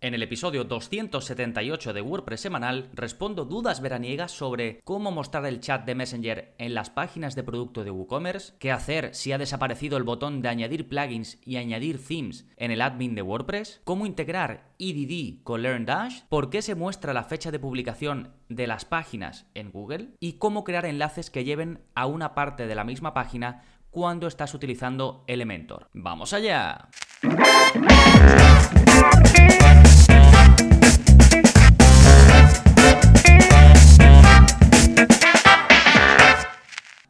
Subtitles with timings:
[0.00, 5.84] En el episodio 278 de WordPress semanal respondo dudas veraniegas sobre cómo mostrar el chat
[5.84, 10.04] de Messenger en las páginas de producto de WooCommerce, qué hacer si ha desaparecido el
[10.04, 15.42] botón de añadir plugins y añadir themes en el admin de WordPress, cómo integrar EDD
[15.42, 20.10] con LearnDash, por qué se muestra la fecha de publicación de las páginas en Google
[20.20, 24.54] y cómo crear enlaces que lleven a una parte de la misma página cuando estás
[24.54, 25.88] utilizando Elementor.
[25.92, 26.88] ¡Vamos allá!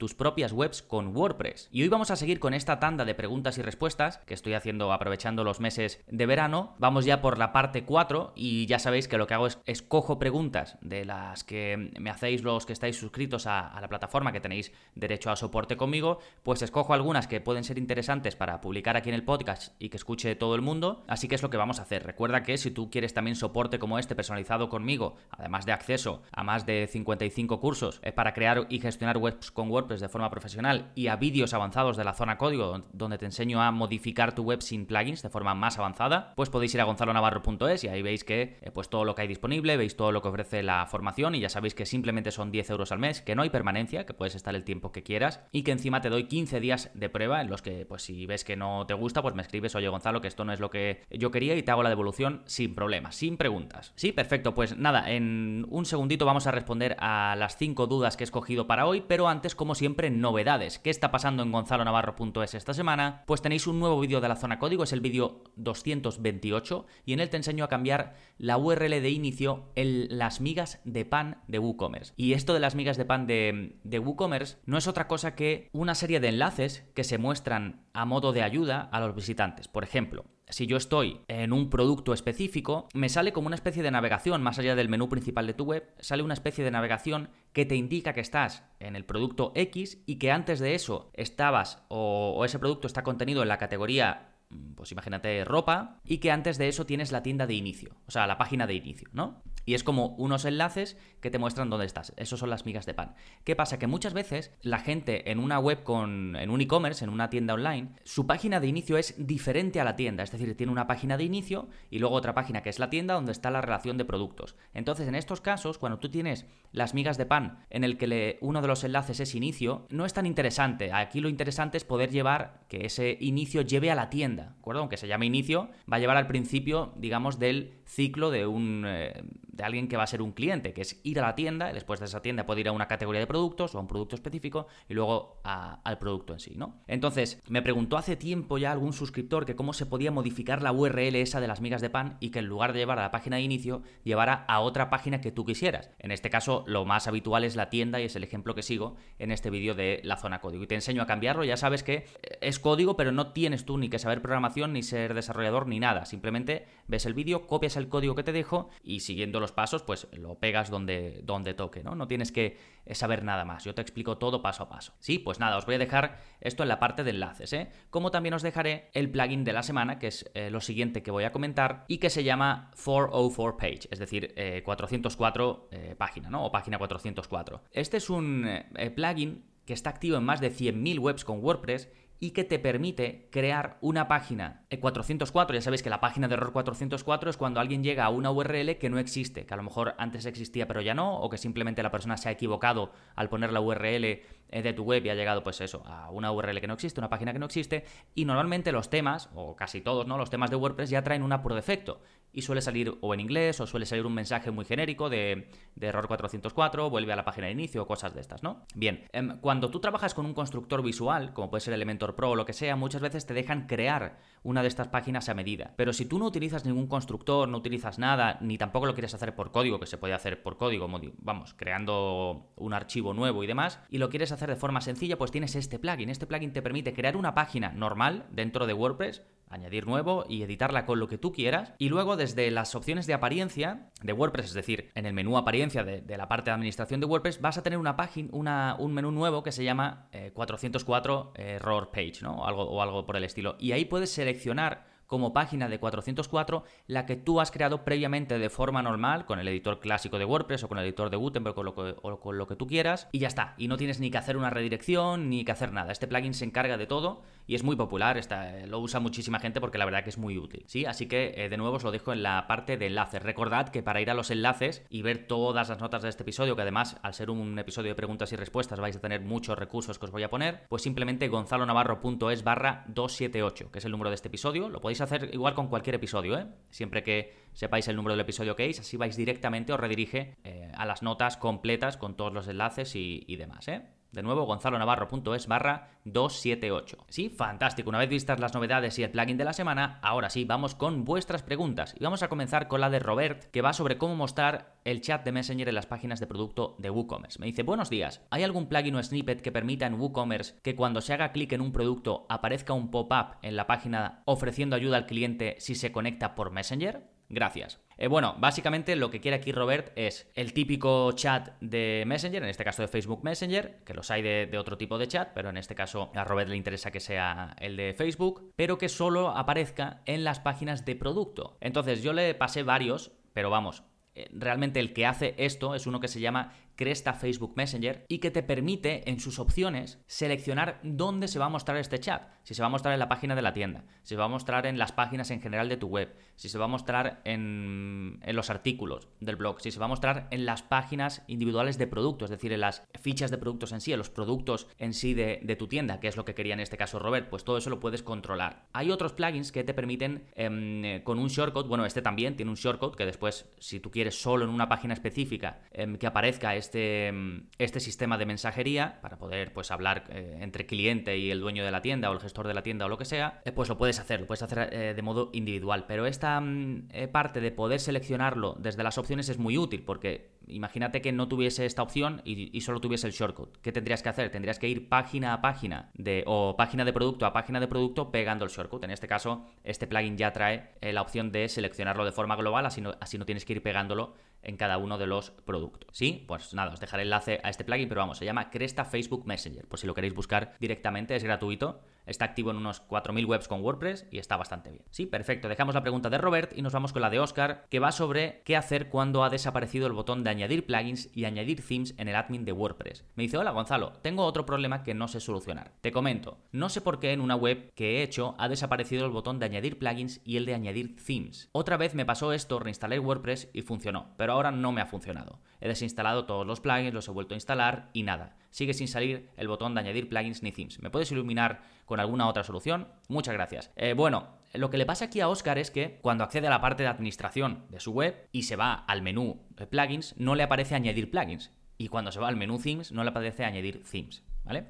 [0.00, 1.68] tus propias webs con WordPress.
[1.70, 4.94] Y hoy vamos a seguir con esta tanda de preguntas y respuestas que estoy haciendo
[4.94, 6.74] aprovechando los meses de verano.
[6.78, 10.18] Vamos ya por la parte 4 y ya sabéis que lo que hago es escojo
[10.18, 14.72] preguntas de las que me hacéis los que estáis suscritos a, la plataforma que tenéis
[14.94, 19.14] derecho a soporte conmigo, pues escojo algunas que pueden ser interesantes para publicar aquí en
[19.14, 21.04] el podcast y que escuche todo el mundo.
[21.08, 22.06] Así que es lo que vamos a hacer.
[22.06, 26.42] Recuerda que si tú quieres también soporte como este personalizado conmigo, además de acceso a
[26.42, 31.08] más de 55 cursos para crear y gestionar webs con WordPress, de forma profesional y
[31.08, 34.86] a vídeos avanzados de la zona código donde te enseño a modificar tu web sin
[34.86, 38.70] plugins de forma más avanzada, pues podéis ir a gonzalonavarro.es y ahí veis que eh,
[38.72, 41.48] pues todo lo que hay disponible, veis todo lo que ofrece la formación y ya
[41.48, 44.54] sabéis que simplemente son 10 euros al mes, que no hay permanencia, que puedes estar
[44.54, 47.62] el tiempo que quieras y que encima te doy 15 días de prueba en los
[47.62, 50.44] que pues si ves que no te gusta pues me escribes, oye Gonzalo, que esto
[50.44, 53.92] no es lo que yo quería y te hago la devolución sin problemas, sin preguntas.
[53.96, 58.24] Sí, perfecto, pues nada, en un segundito vamos a responder a las 5 dudas que
[58.24, 60.78] he escogido para hoy, pero antes como siempre novedades.
[60.78, 63.24] ¿Qué está pasando en gonzalonavarro.es esta semana?
[63.26, 67.20] Pues tenéis un nuevo vídeo de la zona código, es el vídeo 228 y en
[67.20, 71.60] él te enseño a cambiar la URL de inicio en las migas de pan de
[71.60, 72.12] WooCommerce.
[72.18, 75.94] Y esto de las migas de pan de, WooCommerce no es otra cosa que una
[75.94, 79.66] serie de enlaces que se muestran a modo de ayuda a los visitantes.
[79.66, 83.90] Por ejemplo, si yo estoy en un producto específico, me sale como una especie de
[83.90, 87.66] navegación, más allá del menú principal de tu web, sale una especie de navegación que
[87.66, 92.44] te indica que estás en el producto X y que antes de eso estabas o,
[92.44, 94.26] ese producto está contenido en la categoría
[94.74, 98.26] pues imagínate ropa, y que antes de eso tienes la tienda de inicio, o sea,
[98.26, 99.44] la página de inicio, ¿no?
[99.64, 102.12] Y es como unos enlaces que te muestran dónde estás.
[102.16, 103.14] Esos son las migas de pan.
[103.44, 103.78] ¿Qué pasa?
[103.78, 106.36] Que muchas veces la gente en una web con.
[106.36, 109.96] en un e-commerce, en una tienda online, su página de inicio es diferente a la
[109.96, 110.22] tienda.
[110.22, 113.14] Es decir, tiene una página de inicio y luego otra página que es la tienda
[113.14, 114.56] donde está la relación de productos.
[114.74, 118.62] Entonces, en estos casos, cuando tú tienes las migas de pan en el que uno
[118.62, 120.92] de los enlaces es inicio, no es tan interesante.
[120.92, 124.44] Aquí lo interesante es poder llevar que ese inicio lleve a la tienda.
[124.44, 124.80] ¿De acuerdo?
[124.80, 128.84] Aunque se llame inicio, va a llevar al principio, digamos, del ciclo de un.
[128.86, 129.22] Eh,
[129.60, 131.74] de alguien que va a ser un cliente, que es ir a la tienda, y
[131.74, 134.14] después de esa tienda puede ir a una categoría de productos o a un producto
[134.14, 136.80] específico y luego al producto en sí, ¿no?
[136.86, 141.16] Entonces, me preguntó hace tiempo ya algún suscriptor que cómo se podía modificar la URL
[141.16, 143.36] esa de las migas de pan y que en lugar de llevar a la página
[143.36, 145.90] de inicio, llevara a otra página que tú quisieras.
[145.98, 148.96] En este caso, lo más habitual es la tienda y es el ejemplo que sigo
[149.18, 150.64] en este vídeo de la zona código.
[150.64, 152.06] Y te enseño a cambiarlo, ya sabes que
[152.40, 156.06] es código, pero no tienes tú ni que saber programación, ni ser desarrollador, ni nada.
[156.06, 160.08] Simplemente ves el vídeo, copias el código que te dejo y siguiendo los pasos, pues
[160.12, 161.94] lo pegas donde, donde toque, ¿no?
[161.94, 162.58] No tienes que
[162.92, 163.64] saber nada más.
[163.64, 164.94] Yo te explico todo paso a paso.
[165.00, 167.70] Sí, pues nada, os voy a dejar esto en la parte de enlaces, ¿eh?
[167.90, 171.10] Como también os dejaré el plugin de la semana, que es eh, lo siguiente que
[171.10, 176.46] voy a comentar, y que se llama 404 page, es decir, 404 eh, página, ¿no?
[176.46, 177.62] O página 404.
[177.72, 178.46] Este es un
[178.94, 181.88] plugin que está activo en más de 100.000 webs con WordPress
[182.20, 185.54] y que te permite crear una página 404.
[185.54, 188.76] Ya sabéis que la página de error 404 es cuando alguien llega a una URL
[188.76, 191.82] que no existe, que a lo mejor antes existía pero ya no, o que simplemente
[191.82, 194.20] la persona se ha equivocado al poner la URL
[194.50, 197.08] de tu web y ha llegado pues eso, a una URL que no existe, una
[197.08, 197.84] página que no existe,
[198.14, 200.18] y normalmente los temas, o casi todos, ¿no?
[200.18, 202.00] Los temas de WordPress ya traen una por defecto
[202.32, 205.50] y suele salir o en inglés o suele salir un mensaje muy genérico de,
[205.80, 208.64] error 404, vuelve a la página de inicio o cosas de estas, ¿no?
[208.74, 212.36] Bien, em, cuando tú trabajas con un constructor visual, como puede ser Elementor Pro o
[212.36, 215.74] lo que sea, muchas veces te dejan crear una de estas páginas a medida.
[215.76, 219.34] Pero si tú no utilizas ningún constructor, no utilizas nada, ni tampoco lo quieres hacer
[219.34, 220.88] por código, que se puede hacer por código,
[221.18, 225.30] vamos, creando un archivo nuevo y demás, y lo quieres hacer de forma sencilla, pues
[225.30, 226.08] tienes este plugin.
[226.08, 230.86] Este plugin te permite crear una página normal dentro de WordPress, añadir nuevo y editarla
[230.86, 231.74] con lo que tú quieras.
[231.78, 235.84] Y luego desde las opciones de apariencia de WordPress, es decir, en el menú apariencia
[235.84, 239.42] de, la parte de administración de WordPress, vas a tener una página, un menú nuevo
[239.42, 242.42] que se llama 404 eh, Error Page, ¿no?
[242.42, 243.56] O algo, o algo por el estilo.
[243.58, 248.48] Y ahí puedes seleccionar como página de 404 la que tú has creado previamente de
[248.48, 252.20] forma normal con el editor clásico de WordPress o con el editor de Gutenberg o,
[252.20, 253.54] con lo que tú quieras y ya está.
[253.58, 255.90] Y no tienes ni que hacer una redirección ni que hacer nada.
[255.90, 259.60] Este plugin se encarga de todo y es muy popular, está, lo usa muchísima gente
[259.60, 260.62] porque la verdad que es muy útil.
[260.68, 260.86] ¿sí?
[260.86, 263.20] Así que eh, de nuevo os lo dejo en la parte de enlaces.
[263.20, 266.54] Recordad que para ir a los enlaces y ver todas las notas de este episodio,
[266.54, 269.98] que además al ser un episodio de preguntas y respuestas vais a tener muchos recursos
[269.98, 274.14] que os voy a poner, pues simplemente gonzalonavarro.es barra 278, que es el número de
[274.14, 274.68] este episodio.
[274.68, 276.46] Lo podéis hacer igual con cualquier episodio, ¿eh?
[276.70, 280.70] siempre que sepáis el número del episodio que es, así vais directamente, os redirige eh,
[280.72, 283.66] a las notas completas con todos los enlaces y, y demás.
[283.66, 283.82] ¿eh?
[284.12, 287.06] De nuevo, gonzalonavarro.es barra 278.
[287.08, 287.90] Sí, fantástico.
[287.90, 291.04] Una vez vistas las novedades y el plugin de la semana, ahora sí, vamos con
[291.04, 291.94] vuestras preguntas.
[291.98, 295.24] Y vamos a comenzar con la de Robert, que va sobre cómo mostrar el chat
[295.24, 297.38] de Messenger en las páginas de producto de WooCommerce.
[297.38, 301.00] Me dice, buenos días, ¿hay algún plugin o snippet que permita en WooCommerce que cuando
[301.00, 305.06] se haga clic en un producto aparezca un pop-up en la página ofreciendo ayuda al
[305.06, 307.19] cliente si se conecta por Messenger?
[307.32, 307.80] Gracias.
[307.96, 312.48] Eh, bueno, básicamente lo que quiere aquí Robert es el típico chat de Messenger, en
[312.48, 315.48] este caso de Facebook Messenger, que los hay de, de, otro tipo de chat, pero
[315.48, 319.28] en este caso a Robert le interesa que sea el de Facebook, pero que solo
[319.28, 321.56] aparezca en las páginas de producto.
[321.60, 323.84] Entonces yo le pasé varios, pero vamos,
[324.16, 328.20] eh, realmente el que hace esto es uno que se llama Cresta Facebook Messenger y
[328.20, 332.22] que te permite en sus opciones seleccionar dónde se va a mostrar este chat.
[332.42, 334.28] Si se va a mostrar en la página de la tienda, si se va a
[334.28, 338.18] mostrar en las páginas en general de tu web, si se va a mostrar en,
[338.32, 342.30] los artículos del blog, si se va a mostrar en las páginas individuales de productos,
[342.30, 345.56] es decir, en las fichas de productos en sí, en los productos en sí de,
[345.58, 347.78] tu tienda, que es lo que quería en este caso Robert, pues todo eso lo
[347.78, 348.68] puedes controlar.
[348.72, 352.56] Hay otros plugins que te permiten eh, con un shortcode, bueno, este también tiene un
[352.56, 356.69] shortcode que después, si tú quieres solo en una página específica eh, que aparezca este
[356.70, 357.12] este,
[357.58, 361.70] este sistema de mensajería para poder pues hablar eh, entre cliente y el dueño de
[361.72, 363.76] la tienda o el gestor de la tienda o lo que sea, eh, pues lo
[363.76, 365.84] puedes hacer, lo puedes hacer eh, de modo individual.
[365.88, 371.00] Pero esta mm, parte de poder seleccionarlo desde las opciones es muy útil porque imagínate
[371.00, 373.56] que no tuviese esta opción y, y, solo tuviese el shortcut.
[373.58, 374.30] ¿Qué tendrías que hacer?
[374.30, 378.12] Tendrías que ir página a página de, o página de producto a página de producto
[378.12, 378.84] pegando el shortcut.
[378.84, 382.80] En este caso, este plugin ya trae la opción de seleccionarlo de forma global, así
[382.80, 385.90] no, así no tienes que ir pegándolo en cada uno de los productos.
[385.92, 386.24] ¿Sí?
[386.26, 389.66] Pues nada, os dejaré enlace a este plugin, pero vamos, se llama Cresta Facebook Messenger.
[389.66, 391.80] Por si lo queréis buscar directamente, es gratuito.
[392.10, 394.82] Está activo en unos 4.000 webs con WordPress y está bastante bien.
[394.90, 395.48] Sí, perfecto.
[395.48, 398.42] Dejamos la pregunta de Robert y nos vamos con la de Oscar, que va sobre
[398.44, 402.16] qué hacer cuando ha desaparecido el botón de añadir plugins y añadir themes en el
[402.16, 403.04] admin de WordPress.
[403.14, 405.70] Me dice, hola Gonzalo, tengo otro problema que no sé solucionar.
[405.82, 409.12] Te comento, no sé por qué en una web que he hecho ha desaparecido el
[409.12, 411.48] botón de añadir plugins y el de añadir themes.
[411.52, 415.38] Otra vez me pasó esto, reinstalé WordPress y funcionó, pero ahora no me ha funcionado.
[415.60, 418.36] He desinstalado todos los plugins, los he vuelto a instalar y nada.
[418.50, 420.80] Sigue sin salir el botón de añadir plugins ni themes.
[420.80, 422.88] ¿Me puedes iluminar con alguna otra solución?
[423.08, 423.70] Muchas gracias.
[423.76, 426.60] Eh, bueno, lo que le pasa aquí a Oscar es que cuando accede a la
[426.60, 430.42] parte de administración de su web y se va al menú de plugins, no le
[430.42, 431.52] aparece añadir plugins.
[431.78, 434.24] Y cuando se va al menú themes, no le aparece añadir themes.
[434.44, 434.66] ¿Vale?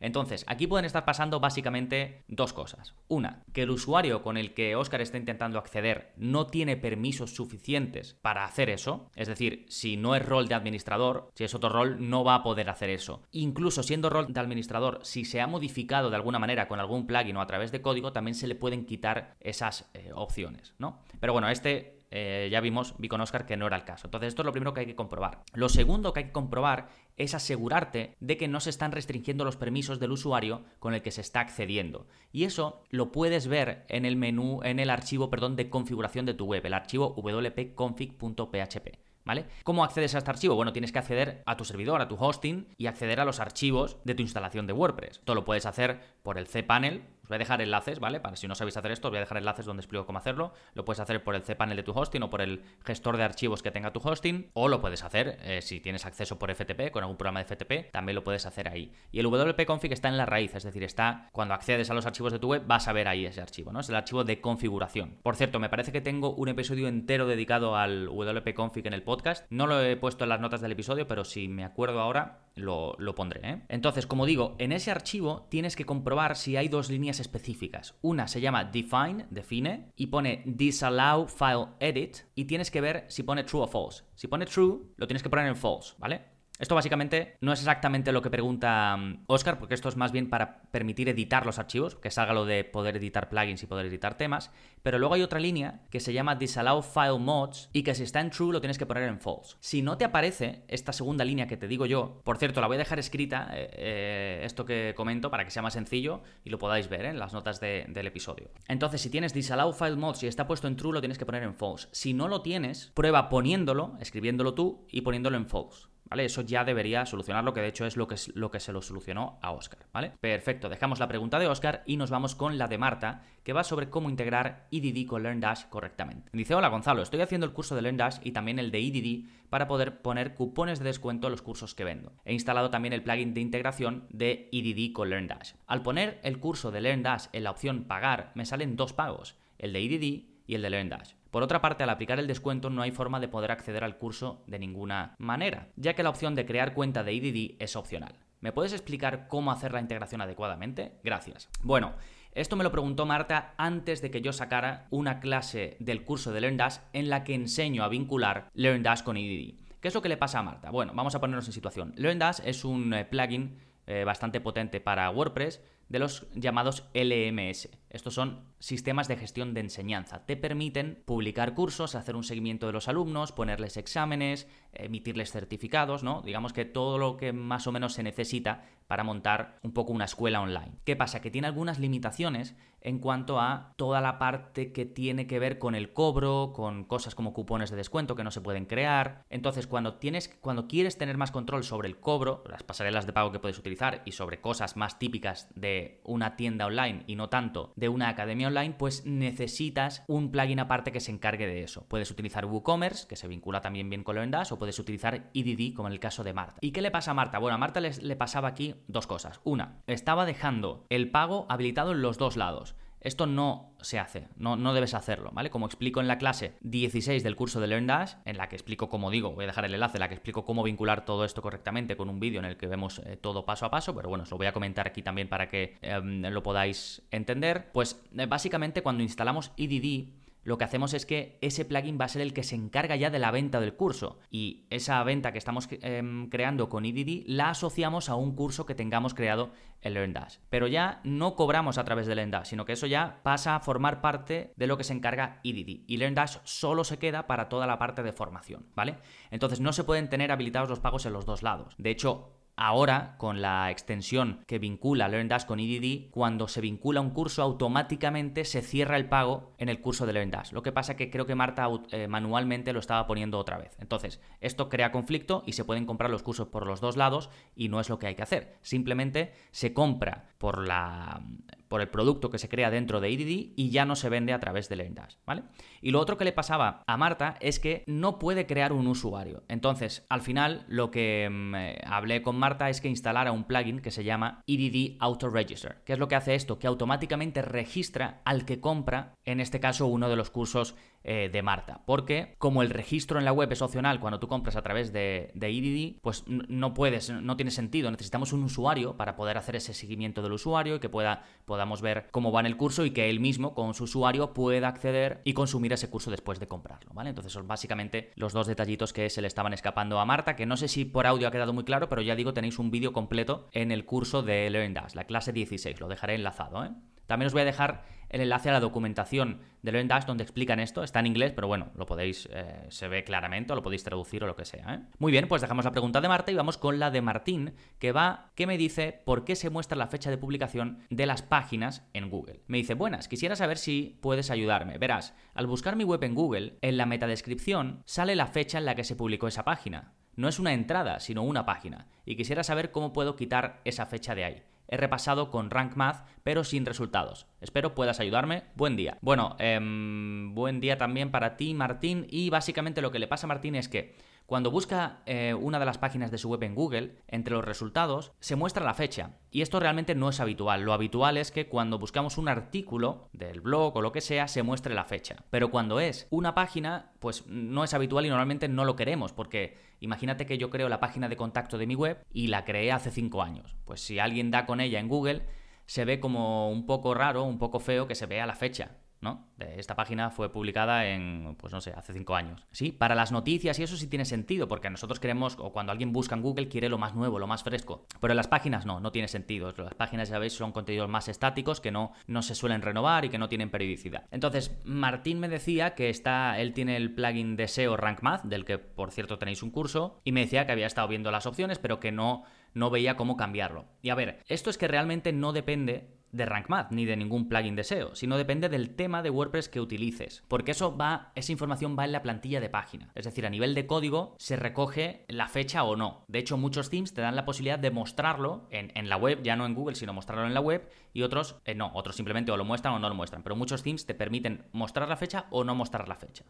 [0.00, 2.94] Entonces, aquí pueden estar pasando básicamente dos cosas.
[3.08, 8.16] Una, que el usuario con el que Oscar está intentando acceder no tiene permisos suficientes
[8.22, 9.10] para hacer eso.
[9.14, 12.42] Es decir, si no es rol de administrador, si es otro rol, no va a
[12.42, 13.22] poder hacer eso.
[13.30, 17.36] Incluso siendo rol de administrador, si se ha modificado de alguna manera con algún plugin
[17.36, 21.00] o a través de código, también se le pueden quitar esas eh, opciones, ¿no?
[21.20, 24.08] Pero bueno, este eh, ya vimos, vi con Oscar que no era el caso.
[24.08, 25.42] Entonces, esto es lo primero que hay que comprobar.
[25.52, 29.56] Lo segundo que hay que comprobar es asegurarte de que no se están restringiendo los
[29.56, 32.06] permisos del usuario con el que se está accediendo.
[32.32, 36.34] Y eso lo puedes ver en el menú, en el archivo, perdón, de configuración de
[36.34, 38.98] tu web, el archivo wp-config.php.
[39.22, 39.44] ¿Vale?
[39.64, 40.56] ¿Cómo accedes a este archivo?
[40.56, 43.98] Bueno, tienes que acceder a tu servidor, a tu hosting y acceder a los archivos
[44.04, 45.18] de tu instalación de WordPress.
[45.18, 48.20] Esto lo puedes hacer por el cPanel, voy a dejar enlaces, ¿vale?
[48.20, 50.52] Para si no sabéis hacer esto, os voy a dejar enlaces donde explico cómo hacerlo.
[50.74, 53.62] Lo puedes hacer por el cPanel de tu hosting o por el gestor de archivos
[53.62, 57.04] que tenga tu hosting, o lo puedes hacer eh, si tienes acceso por FTP, con
[57.04, 58.92] algún programa de FTP, también lo puedes hacer ahí.
[59.12, 62.32] Y el wp-config está en la raíz, es decir, está cuando accedes a los archivos
[62.32, 63.80] de tu web, vas a ver ahí ese archivo, ¿no?
[63.80, 65.18] Es el archivo de configuración.
[65.22, 69.46] Por cierto, me parece que tengo un episodio entero dedicado al wp-config en el podcast.
[69.50, 72.94] No lo he puesto en las notas del episodio, pero si me acuerdo ahora, lo,
[72.98, 73.40] lo pondré.
[73.48, 73.62] ¿eh?
[73.68, 77.94] Entonces, como digo, en ese archivo tienes que comprobar si hay dos líneas específicas.
[78.02, 83.22] Una se llama define, define, y pone disallow file edit, y tienes que ver si
[83.22, 84.04] pone true o false.
[84.14, 86.39] Si pone true, lo tienes que poner en false, ¿vale?
[86.60, 88.98] Esto básicamente no es exactamente lo que pregunta
[89.28, 92.64] Oscar, porque esto es más bien para permitir editar los archivos, que salga lo de
[92.64, 94.50] poder editar plugins y poder editar temas,
[94.82, 98.20] pero luego hay otra línea que se llama disallow file mods y que si está
[98.20, 99.56] en true lo tienes que poner en false.
[99.60, 102.74] Si no te aparece esta segunda línea que te digo yo, por cierto, la voy
[102.74, 106.58] a dejar escrita, eh, eh, esto que comento, para que sea más sencillo y lo
[106.58, 108.50] podáis ver en las notas del episodio.
[108.68, 111.42] Entonces, si tienes disallow file mods y está puesto en true, lo tienes que poner
[111.42, 111.88] en false.
[111.92, 115.88] Si no lo tienes, prueba poniéndolo, escribiéndolo tú y poniéndolo en false.
[116.10, 116.24] ¿Vale?
[116.24, 118.82] Eso ya debería solucionarlo, que de hecho es lo que, es lo que se lo
[118.82, 120.12] solucionó a Oscar, ¿vale?
[120.20, 123.62] Perfecto, dejamos la pregunta de Oscar y nos vamos con la de Marta, que va
[123.62, 126.28] sobre cómo integrar EDD con LearnDash correctamente.
[126.32, 129.68] Dice, hola Gonzalo, estoy haciendo el curso de LearnDash y también el de EDD para
[129.68, 132.12] poder poner cupones de descuento a los cursos que vendo.
[132.24, 135.52] He instalado también el plugin de integración de EDD con LearnDash.
[135.68, 139.72] Al poner el curso de LearnDash en la opción pagar, me salen dos pagos, el
[139.72, 141.12] de EDD y el de LearnDash.
[141.30, 144.42] Por otra parte, al aplicar el descuento no hay forma de poder acceder al curso
[144.48, 148.16] de ninguna manera, ya que la opción de crear cuenta de EDD es opcional.
[148.40, 150.98] ¿Me puedes explicar cómo hacer la integración adecuadamente?
[151.04, 151.48] Gracias.
[151.62, 151.92] Bueno,
[152.32, 156.40] esto me lo preguntó Marta antes de que yo sacara una clase del curso de
[156.40, 159.54] LearnDash en la que enseño a vincular LearnDash con EDD.
[159.80, 160.70] ¿Qué es lo que le pasa a Marta?
[160.70, 161.92] Bueno, vamos a ponernos en situación.
[161.94, 167.68] LearnDash es un eh, plugin eh, bastante potente para WordPress de los llamados LMS.
[167.90, 170.24] Estos son sistemas de gestión de enseñanza.
[170.24, 176.22] Te permiten publicar cursos, hacer un seguimiento de los alumnos, ponerles exámenes, emitirles certificados, ¿no?
[176.22, 180.04] Digamos que todo lo que más o menos se necesita para montar un poco una
[180.04, 180.78] escuela online.
[180.84, 181.20] ¿Qué pasa?
[181.20, 185.74] Que tiene algunas limitaciones en cuanto a toda la parte que tiene que ver con
[185.74, 189.24] el cobro, con cosas como cupones de descuento que no se pueden crear.
[189.28, 193.32] Entonces, cuando tienes cuando quieres tener más control sobre el cobro, las pasarelas de pago
[193.32, 197.72] que puedes utilizar y sobre cosas más típicas de una tienda online y no tanto
[197.76, 201.86] de una academia online, pues necesitas un plugin aparte que se encargue de eso.
[201.88, 205.88] Puedes utilizar WooCommerce, que se vincula también bien con LearnDash, o puedes utilizar EDD, como
[205.88, 206.58] en el caso de Marta.
[206.60, 207.38] ¿Y qué le pasa a Marta?
[207.38, 209.40] Bueno, a Marta le pasaba aquí dos cosas.
[209.44, 212.74] Una, estaba dejando el pago habilitado en los dos lados.
[213.00, 215.48] Esto no se hace, no, no, debes hacerlo, ¿vale?
[215.48, 219.10] Como explico en la clase 16 del curso de LearnDash, en la que explico, como
[219.10, 221.96] digo, voy a dejar el enlace, en la que explico cómo vincular todo esto correctamente
[221.96, 224.30] con un vídeo en el que vemos eh, todo paso a paso, pero bueno, os
[224.30, 227.70] lo voy a comentar aquí también para que em, lo podáis entender.
[227.72, 230.08] Pues eh, básicamente cuando instalamos EDD,
[230.42, 233.10] lo que hacemos es que ese plugin va a ser el que se encarga ya
[233.10, 237.50] de la venta del curso y esa venta que estamos em, creando con EDD la
[237.50, 240.38] asociamos a un curso que tengamos creado en LearnDash.
[240.48, 244.00] Pero ya no cobramos a través de LearnDash, sino que eso ya pasa a formar
[244.00, 247.78] parte de lo que se encarga EDD y LearnDash solo se queda para toda la
[247.78, 248.96] parte de formación, ¿vale?
[249.30, 251.74] Entonces no se pueden tener habilitados los pagos en los dos lados.
[251.78, 257.08] De hecho, Ahora, con la extensión que vincula LearnDash con EDD, cuando se vincula un
[257.08, 260.52] curso, automáticamente se cierra el pago en el curso de LearnDash.
[260.52, 263.78] Lo que pasa que creo que Marta eh, manualmente lo estaba poniendo otra vez.
[263.80, 267.70] Entonces, esto crea conflicto y se pueden comprar los cursos por los dos lados y
[267.70, 268.58] no es lo que hay que hacer.
[268.60, 271.22] Simplemente se compra por la
[271.70, 274.40] por el producto que se crea dentro de EDD y ya no se vende a
[274.40, 275.44] través de LearnDash, ¿vale?
[275.80, 279.44] Y lo otro que le pasaba a Marta es que no puede crear un usuario.
[279.46, 283.78] Entonces, al final, lo que mm, eh, hablé con Marta es que instalara un plugin
[283.78, 285.82] que se llama EDD Auto Register.
[285.84, 286.58] ¿Qué es lo que hace esto?
[286.58, 291.42] Que automáticamente registra al que compra, en este caso, uno de los cursos eh, de
[291.42, 291.82] Marta.
[291.86, 295.30] Porque como el registro en la web es opcional cuando tú compras a través de,
[295.34, 297.90] de EDD, pues no puedes, no tiene sentido.
[297.90, 302.08] Necesitamos un usuario para poder hacer ese seguimiento del usuario y que pueda, podamos ver
[302.10, 305.32] cómo va en el curso y que él mismo con su usuario pueda acceder y
[305.32, 306.92] consumir ese curso después de comprarlo.
[306.92, 307.10] ¿vale?
[307.10, 310.56] Entonces son básicamente los dos detallitos que se le estaban escapando a Marta, que no
[310.56, 313.48] sé si por audio ha quedado muy claro, pero ya digo, tenéis un vídeo completo
[313.52, 316.64] en el curso de LearnDash, la clase 16, lo dejaré enlazado.
[316.64, 316.70] ¿eh?
[317.06, 320.82] También os voy a dejar el enlace a la documentación de LearnDash donde explican esto.
[320.82, 324.22] Está en inglés, pero bueno, lo podéis, eh, se ve claramente o lo podéis traducir
[324.24, 324.74] o lo que sea.
[324.74, 324.80] ¿eh?
[324.98, 327.92] Muy bien, pues dejamos la pregunta de Marta y vamos con la de Martín, que
[327.92, 331.88] va, que me dice por qué se muestra la fecha de publicación de las páginas
[331.92, 332.42] en Google.
[332.46, 334.78] Me dice, buenas, quisiera saber si puedes ayudarme.
[334.78, 338.74] Verás, al buscar mi web en Google, en la metadescripción sale la fecha en la
[338.74, 339.92] que se publicó esa página.
[340.16, 341.86] No es una entrada, sino una página.
[342.04, 346.06] Y quisiera saber cómo puedo quitar esa fecha de ahí he repasado con Rank Math,
[346.22, 347.26] pero sin resultados.
[347.40, 348.44] Espero puedas ayudarme.
[348.54, 348.98] Buen día.
[349.02, 352.06] Bueno, em, buen día también para ti, Martín.
[352.08, 353.96] Y básicamente lo que le pasa a Martín es que
[354.30, 358.12] cuando busca eh, una de las páginas de su web en Google, entre los resultados
[358.20, 359.16] se muestra la fecha.
[359.32, 360.62] Y esto realmente no es habitual.
[360.62, 364.44] Lo habitual es que cuando buscamos un artículo del blog o lo que sea, se
[364.44, 365.24] muestre la fecha.
[365.30, 369.58] Pero cuando es una página, pues no es habitual y normalmente no lo queremos, porque
[369.80, 372.92] imagínate que yo creo la página de contacto de mi web y la creé hace
[372.92, 373.56] 5 años.
[373.64, 375.26] Pues si alguien da con ella en Google,
[375.66, 379.28] se ve como un poco raro, un poco feo que se vea la fecha ¿no?
[379.38, 382.46] Esta página fue publicada en, pues no sé, hace cinco años.
[382.50, 385.92] Sí, para las noticias y eso sí tiene sentido, porque nosotros queremos, o cuando alguien
[385.92, 387.86] busca en Google, quiere lo más nuevo, lo más fresco.
[388.00, 389.52] Pero en las páginas no, no tiene sentido.
[389.56, 393.08] Las páginas, ya veis, son contenidos más estáticos que no, no se suelen renovar y
[393.08, 394.04] que no tienen periodicidad.
[394.10, 398.44] Entonces, Martín me decía que está, él tiene el plugin de SEO Rank Math, del
[398.44, 401.58] que por cierto tenéis un curso, y me decía que había estado viendo las opciones,
[401.58, 403.66] pero que no, no veía cómo cambiarlo.
[403.82, 407.28] Y a ver, esto es que realmente no depende de Rank Math ni de ningún
[407.28, 411.32] plugin de SEO, sino depende del tema de WordPress que utilices, porque eso va, esa
[411.32, 412.90] información va en la plantilla de página.
[412.94, 416.04] Es decir, a nivel de código se recoge la fecha o no.
[416.08, 419.46] De hecho, muchos themes te dan la posibilidad de mostrarlo en, la web, ya no
[419.46, 422.44] en Google, sino mostrarlo en la web, y otros eh, no, otros simplemente o lo
[422.44, 423.22] muestran o no lo muestran.
[423.22, 426.24] Pero muchos themes te permiten mostrar la fecha o no mostrar la fecha.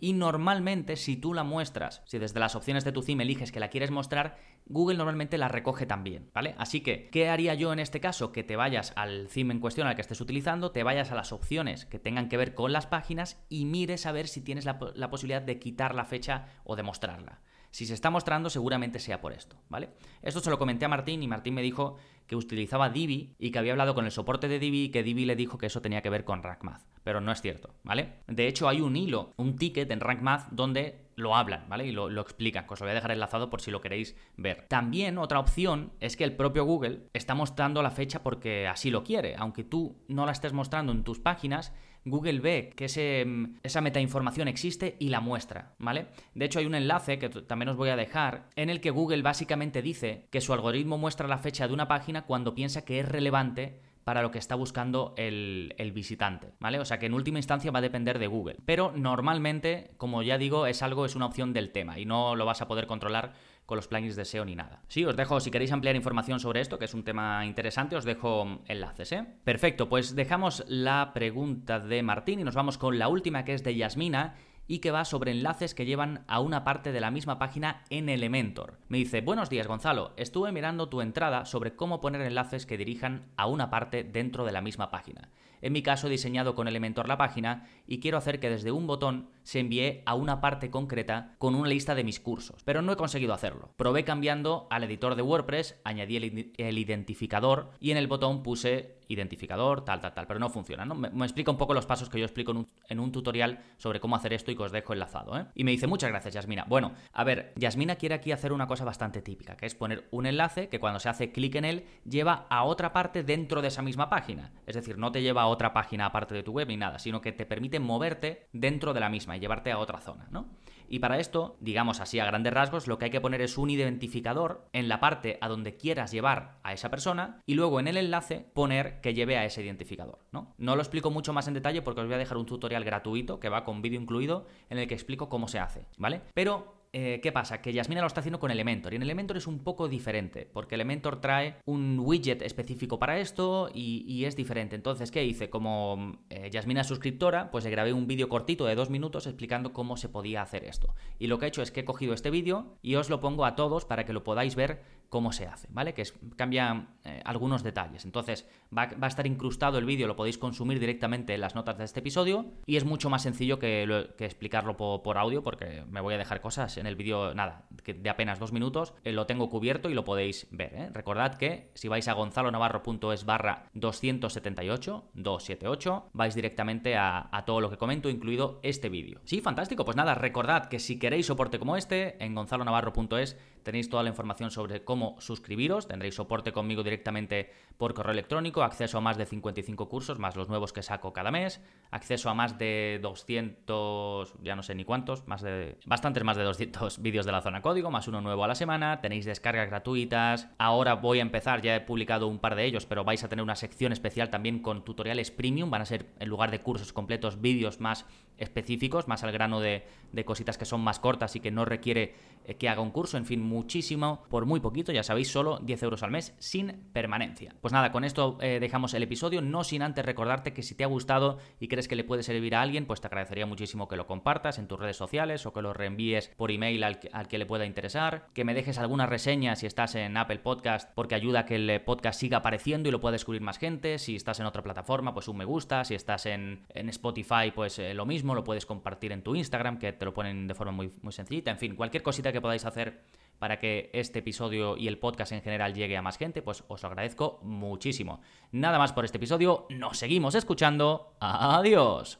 [0.00, 3.60] Y normalmente, si tú la muestras, si desde las opciones de tu theme eliges que
[3.60, 6.54] la quieres mostrar, Google normalmente la recoge también, ¿vale?
[6.58, 8.32] Así que, ¿qué haría yo en este caso?
[8.32, 11.32] Que te vayas al theme en cuestión al que estés utilizando, te vayas a las
[11.32, 14.78] opciones que tengan que ver con las páginas y mires a ver si tienes la,
[14.94, 17.40] la posibilidad de quitar la fecha o de mostrarla.
[17.76, 19.90] Si se está mostrando, seguramente sea por esto, ¿vale?
[20.22, 23.58] Esto se lo comenté a Martín y Martín me dijo que utilizaba Divi y que
[23.58, 26.00] había hablado con el soporte de Divi y que Divi le dijo que eso tenía
[26.00, 28.14] que ver con RankMath, pero no es cierto, ¿vale?
[28.28, 31.86] De hecho, hay un hilo, un ticket en RankMath donde lo hablan, ¿vale?
[31.86, 34.64] Y lo, lo, explican, os lo voy a dejar enlazado por si lo queréis ver.
[34.68, 39.04] También otra opción es que el propio Google está mostrando la fecha porque así lo
[39.04, 41.74] quiere, aunque tú no la estés mostrando en tus páginas,
[42.06, 46.06] Google ve que ese, mm, esa metainformación existe y la muestra, ¿vale?
[46.34, 49.22] De hecho, hay un enlace que también os voy a dejar en el que Google
[49.22, 53.08] básicamente dice que su algoritmo muestra la fecha de una página cuando piensa que es
[53.08, 56.78] relevante para lo que está buscando el, el, visitante, ¿vale?
[56.78, 58.56] O sea que en última instancia va a depender de Google.
[58.64, 62.46] Pero normalmente, como ya digo, es algo, es una opción del tema y no lo
[62.46, 63.32] vas a poder controlar
[63.66, 64.80] con los plugins de SEO ni nada.
[64.88, 68.04] Sí, os dejo, si queréis ampliar información sobre esto, que es un tema interesante, os
[68.04, 69.26] dejo enlaces, ¿eh?
[69.44, 73.64] Perfecto, pues dejamos la pregunta de Martín y nos vamos con la última que es
[73.64, 74.34] de Yasmina
[74.68, 78.08] y que va sobre enlaces que llevan a una parte de la misma página en
[78.08, 78.78] Elementor.
[78.88, 83.26] Me dice, buenos días Gonzalo, estuve mirando tu entrada sobre cómo poner enlaces que dirijan
[83.36, 85.28] a una parte dentro de la misma página.
[85.62, 88.86] En mi caso he diseñado con Elementor la página y quiero hacer que desde un
[88.86, 92.92] botón se envíe a una parte concreta con una lista de mis cursos, pero no
[92.92, 93.70] he conseguido hacerlo.
[93.76, 99.84] Probé cambiando al editor de WordPress, añadí el, identificador y en el botón puse identificador,
[99.84, 100.94] tal, tal, tal, pero no funciona, ¿no?
[100.94, 102.52] Me, explica un poco los pasos que yo explico
[102.88, 105.46] en un, tutorial sobre cómo hacer esto y que os dejo enlazado, ¿eh?
[105.54, 106.64] Y me dice, muchas gracias, Yasmina.
[106.68, 110.26] Bueno, a ver, Yasmina quiere aquí hacer una cosa bastante típica, que es poner un
[110.26, 113.82] enlace que cuando se hace clic en él lleva a otra parte dentro de esa
[113.82, 114.52] misma página.
[114.66, 117.20] Es decir, no te lleva a otra página aparte de tu web ni nada, sino
[117.20, 120.48] que te permite moverte dentro de la misma y llevarte a otra zona, ¿no?
[120.88, 123.70] Y para esto, digamos así a grandes rasgos, lo que hay que poner es un
[123.70, 127.96] identificador en la parte a donde quieras llevar a esa persona y luego en el
[127.96, 130.54] enlace poner que lleve a ese identificador, ¿no?
[130.58, 133.40] No lo explico mucho más en detalle porque os voy a dejar un tutorial gratuito
[133.40, 136.22] que va con vídeo incluido en el que explico cómo se hace, ¿vale?
[136.34, 137.60] Pero eh, ¿qué pasa?
[137.60, 140.76] Que Yasmina lo está haciendo con Elementor y en Elementor es un poco diferente porque
[140.76, 144.76] Elementor trae un widget específico para esto y, es diferente.
[144.76, 145.50] Entonces, ¿qué hice?
[145.50, 149.74] Como eh, Yasmina es suscriptora, pues le grabé un vídeo cortito de dos minutos explicando
[149.74, 150.94] cómo se podía hacer esto.
[151.18, 153.44] Y lo que he hecho es que he cogido este vídeo y os lo pongo
[153.44, 155.94] a todos para que lo podáis ver cómo se hace, ¿vale?
[155.94, 158.04] Que es, cambia eh, algunos detalles.
[158.04, 161.84] Entonces va, a estar incrustado el vídeo, lo podéis consumir directamente en las notas de
[161.84, 163.84] este episodio y es mucho más sencillo que,
[164.18, 168.10] explicarlo por, audio porque me voy a dejar cosas en el vídeo, nada, que de
[168.10, 170.74] apenas dos minutos, eh, lo tengo cubierto y lo podéis ver.
[170.74, 170.90] ¿eh?
[170.92, 177.70] Recordad que si vais a gonzalonavarro.es barra 278, 278, vais directamente a, a todo lo
[177.70, 179.20] que comento, incluido este vídeo.
[179.24, 179.84] Sí, fantástico.
[179.84, 183.36] Pues nada, recordad que si queréis soporte como este, en gonzalonavarro.es
[183.66, 188.96] tenéis toda la información sobre cómo suscribiros, tendréis soporte conmigo directamente por correo electrónico, acceso
[188.96, 192.58] a más de 55 cursos, más los nuevos que saco cada mes, acceso a más
[192.58, 197.32] de 200, ya no sé ni cuántos, más de bastantes más de 200 vídeos de
[197.32, 200.48] la zona código, más uno nuevo a la semana, tenéis descargas gratuitas.
[200.58, 203.42] Ahora voy a empezar, ya he publicado un par de ellos, pero vais a tener
[203.42, 207.40] una sección especial también con tutoriales premium, van a ser en lugar de cursos completos
[207.40, 208.06] vídeos más
[208.38, 209.84] específicos, más al grano de,
[210.24, 212.14] cositas que son más cortas y que no requiere
[212.46, 215.82] eh, que haga un curso, en fin, muchísimo por muy poquito, ya sabéis, solo 10
[215.82, 217.54] euros al mes sin permanencia.
[217.60, 220.84] Pues nada, con esto eh, dejamos el episodio, no sin antes recordarte que si te
[220.84, 223.96] ha gustado y crees que le puede servir a alguien, pues te agradecería muchísimo que
[223.96, 227.28] lo compartas en tus redes sociales o que lo reenvíes por email al que, al
[227.28, 231.14] que le pueda interesar, que me dejes alguna reseña si estás en Apple Podcast porque
[231.14, 234.40] ayuda a que el podcast siga apareciendo y lo pueda descubrir más gente, si estás
[234.40, 238.44] en otra plataforma, pues un me gusta, si estás en, Spotify, pues eh, lo lo
[238.44, 241.50] puedes compartir en tu Instagram, que te lo ponen de forma muy, muy sencillita.
[241.50, 243.02] En fin, cualquier cosita que podáis hacer
[243.38, 246.82] para que este episodio y el podcast en general llegue a más gente, pues os
[246.82, 248.20] lo agradezco muchísimo.
[248.52, 251.16] Nada más por este episodio, nos seguimos escuchando.
[251.20, 252.18] Adiós.